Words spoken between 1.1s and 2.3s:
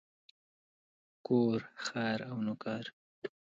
کور، خر